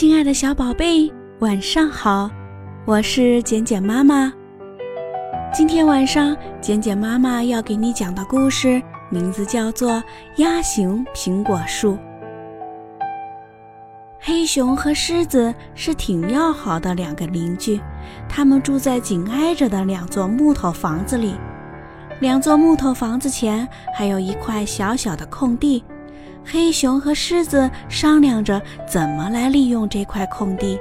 [0.00, 2.30] 亲爱的小宝贝，晚上好！
[2.86, 4.32] 我是简简妈妈。
[5.52, 9.92] 今天晚上，简简妈妈要给你讲的故事名字叫做
[10.36, 11.92] 《鸭形苹果树》。
[14.18, 17.78] 黑熊和狮子是挺要好的两个邻居，
[18.26, 21.34] 他们住在紧挨着的两座木头房子里。
[22.20, 25.84] 两座木头房子前还有一块小小的空地。
[26.52, 30.76] 黑熊和狮子商量着怎么来利用这块空地。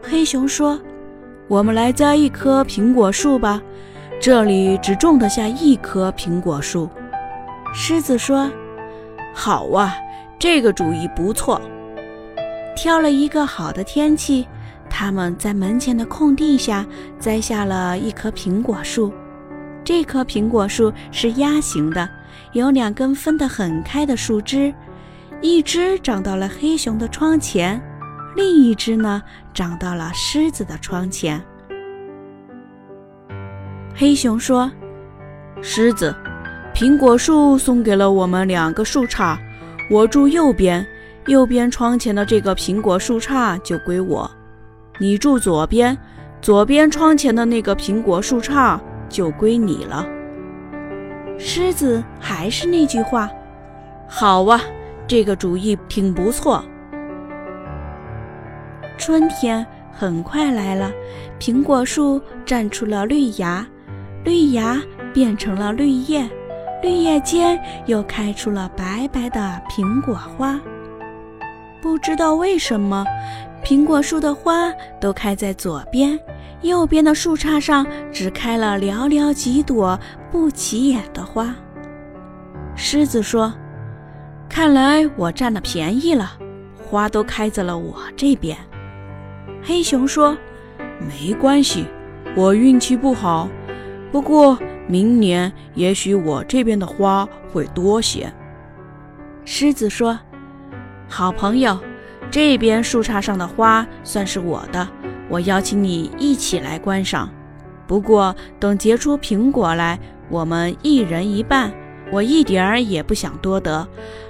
[0.00, 0.80] 黑熊说
[1.48, 3.60] ：“我们来栽一棵苹果树吧，
[4.20, 6.88] 这里只种得下一棵苹果树。”
[7.74, 8.48] 狮子说
[9.34, 9.92] ：“好啊，
[10.38, 11.60] 这个主意不错。”
[12.76, 14.46] 挑了一个好的天气，
[14.88, 16.86] 他们在门前的空地下
[17.18, 19.12] 栽下了一棵苹果树。
[19.82, 22.08] 这棵苹果树是鸭形的。
[22.52, 24.72] 有两根分得很开的树枝，
[25.40, 27.80] 一只长到了黑熊的窗前，
[28.34, 31.42] 另一只呢长到了狮子的窗前。
[33.94, 34.70] 黑熊说
[35.62, 36.14] ：“狮子，
[36.74, 39.38] 苹果树送给了我们两个树杈，
[39.90, 40.86] 我住右边，
[41.26, 44.30] 右边窗前的这个苹果树杈就归我；
[44.98, 45.96] 你住左边，
[46.42, 50.06] 左边窗前的那个苹果树杈就归你了。”
[51.38, 53.30] 狮子还是那句话
[54.08, 54.60] ：“好啊，
[55.06, 56.64] 这个主意挺不错。”
[58.98, 60.90] 春天很快来了，
[61.38, 63.64] 苹果树绽出了绿芽，
[64.24, 64.80] 绿芽
[65.12, 66.28] 变成了绿叶，
[66.82, 70.58] 绿叶间又开出了白白的苹果花。
[71.82, 73.04] 不知道为什么，
[73.62, 76.18] 苹果树的花都开在左边。
[76.66, 79.98] 右边的树杈上只开了寥寥几朵
[80.30, 81.54] 不起眼的花。
[82.74, 83.52] 狮子说
[84.48, 86.32] ：“看来我占了便宜了，
[86.76, 88.56] 花都开在了我这边。”
[89.64, 90.36] 黑熊说
[91.00, 91.86] ：“没关系，
[92.36, 93.48] 我运气不好，
[94.12, 98.32] 不过明年也许我这边的花会多些。”
[99.44, 100.18] 狮子说
[101.08, 101.78] ：“好朋友，
[102.30, 104.86] 这边树杈上的花算是我的。”
[105.28, 107.28] 我邀请你一起来观赏，
[107.86, 109.98] 不过等结出苹果来，
[110.28, 111.72] 我们一人一半。
[112.12, 113.84] 我一点儿也不想多得，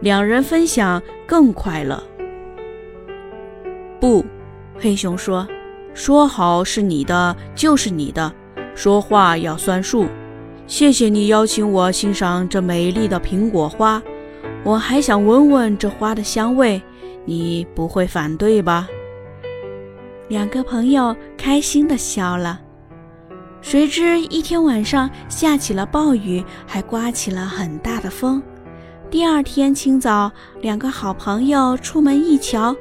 [0.00, 2.02] 两人分享更快乐。
[4.00, 4.24] 不，
[4.76, 5.46] 黑熊说
[5.94, 8.32] ：“说好是你的就是你的，
[8.74, 10.06] 说话要算数。
[10.66, 14.02] 谢谢你邀请我欣赏这美丽的苹果花，
[14.64, 16.82] 我还想闻闻这花的香味，
[17.24, 18.88] 你不会反对吧？”
[20.30, 22.60] 两个朋友开心地笑了。
[23.60, 28.40] 谁知一天晚上下起了暴雨，还刮起了很大的风。
[29.10, 30.30] 第二天清早，
[30.60, 32.74] 两个好朋友出门一瞧，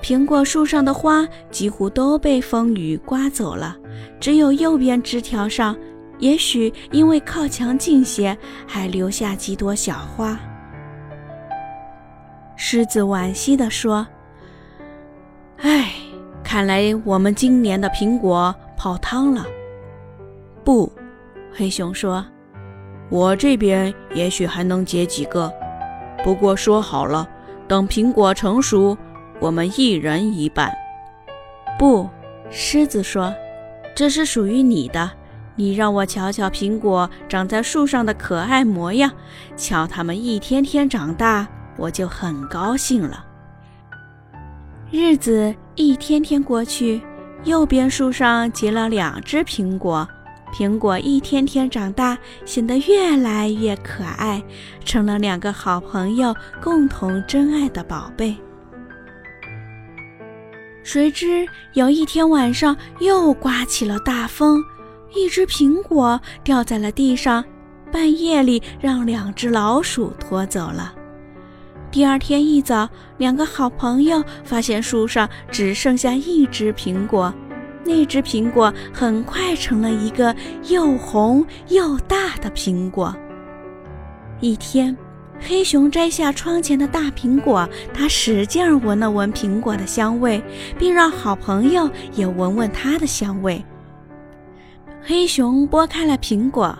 [0.00, 3.76] 苹果树上的花几乎都被风雨刮走了，
[4.20, 5.76] 只有右边枝条上，
[6.20, 10.38] 也许因为靠墙近些，还留下几朵小花。
[12.54, 14.06] 狮子惋惜地说
[15.58, 15.91] ：“唉。”
[16.52, 19.46] 看来我们今年的苹果泡汤了。
[20.62, 20.92] 不，
[21.50, 22.22] 黑熊说
[23.08, 25.50] ：“我这边也许还能结几个。
[26.22, 27.26] 不过说好了，
[27.66, 28.94] 等苹果成熟，
[29.40, 30.70] 我们一人一半。”
[31.80, 32.06] 不，
[32.50, 33.32] 狮子说
[33.96, 35.10] ：“这是属于你的。
[35.56, 39.10] 你让我瞧瞧苹果长在树上的可爱模样，
[39.56, 41.48] 瞧它们一天天长大，
[41.78, 43.24] 我就很高兴了。”
[44.92, 47.00] 日子一天天过去，
[47.44, 50.06] 右边树上结了两只苹果，
[50.52, 54.42] 苹果一天天长大，显得越来越可爱，
[54.84, 58.36] 成了两个好朋友共同珍爱的宝贝。
[60.82, 64.62] 谁知有一天晚上又刮起了大风，
[65.14, 67.42] 一只苹果掉在了地上，
[67.90, 70.92] 半夜里让两只老鼠拖走了。
[71.92, 77.32] 第二天一早，两个好朋友发现树上只剩下一只苹果，
[77.84, 80.34] 那只苹果很快成了一个
[80.68, 83.14] 又红又大的苹果。
[84.40, 84.96] 一天，
[85.38, 90.42] 黑熊摘下窗前的大苹果，他使劲闻了闻苹果的香味，
[90.78, 93.62] 并让好朋友也闻闻它的香味。
[95.02, 96.74] 黑熊剥开了苹果，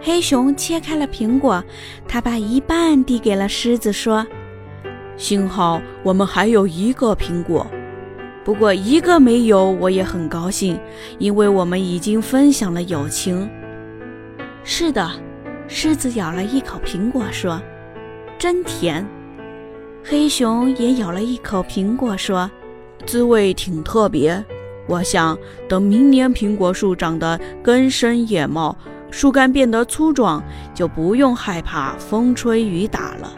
[0.00, 1.62] 黑熊切开了苹果，
[2.08, 4.26] 他把一半递给了狮子，说。
[5.18, 7.66] 幸好我们还有一个苹果，
[8.44, 10.78] 不过一个没有我也很高兴，
[11.18, 13.50] 因为我们已经分享了友情。
[14.62, 15.10] 是的，
[15.66, 17.60] 狮子咬了一口苹果说
[18.38, 19.04] ：“真甜。”
[20.04, 22.48] 黑熊也咬了一口苹果说
[23.04, 24.42] ：“滋味挺特别。
[24.86, 25.36] 我想
[25.68, 28.74] 等明年苹果树长得根深叶茂，
[29.10, 30.40] 树干变得粗壮，
[30.72, 33.32] 就不用害怕风吹雨打了。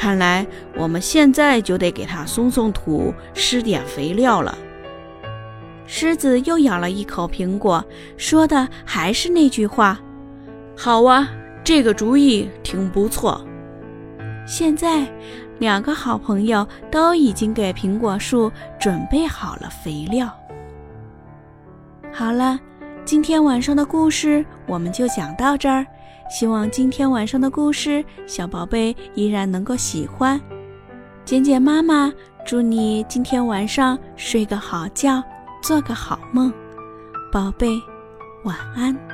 [0.00, 0.46] 看来
[0.78, 4.56] 我们现在就得给它松松土，施点肥料了。
[5.86, 7.84] 狮子又咬了一口苹果，
[8.16, 10.00] 说的还是那句话
[10.74, 11.28] ：“好啊，
[11.62, 13.44] 这个主意挺不错。”
[14.48, 15.06] 现在，
[15.58, 18.50] 两个好朋友都已经给苹果树
[18.80, 20.34] 准备好了肥料。
[22.10, 22.58] 好了，
[23.10, 25.84] 今天晚上的故事我们就讲到这儿。
[26.30, 30.40] 希望今天晚上的故事，小宝贝依然能够喜欢。
[31.24, 32.12] 简简妈妈
[32.46, 35.20] 祝你今天晚上睡个好觉，
[35.60, 36.52] 做个好梦，
[37.32, 37.76] 宝贝，
[38.44, 39.09] 晚安。